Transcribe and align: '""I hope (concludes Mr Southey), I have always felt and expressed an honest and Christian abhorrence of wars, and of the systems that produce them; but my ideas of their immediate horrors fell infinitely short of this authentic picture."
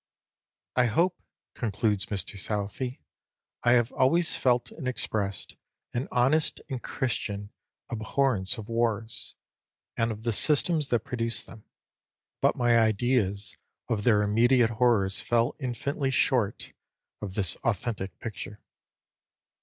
'""I 0.75 0.85
hope 0.87 1.21
(concludes 1.53 2.07
Mr 2.07 2.35
Southey), 2.39 3.03
I 3.63 3.73
have 3.73 3.91
always 3.91 4.35
felt 4.35 4.71
and 4.71 4.87
expressed 4.87 5.55
an 5.93 6.07
honest 6.11 6.59
and 6.71 6.81
Christian 6.81 7.51
abhorrence 7.91 8.57
of 8.57 8.67
wars, 8.67 9.35
and 9.95 10.11
of 10.11 10.23
the 10.23 10.33
systems 10.33 10.87
that 10.89 11.05
produce 11.05 11.43
them; 11.43 11.65
but 12.41 12.55
my 12.55 12.79
ideas 12.79 13.57
of 13.89 14.03
their 14.03 14.23
immediate 14.23 14.71
horrors 14.71 15.19
fell 15.21 15.53
infinitely 15.59 16.09
short 16.09 16.73
of 17.21 17.35
this 17.35 17.55
authentic 17.57 18.17
picture." 18.17 18.59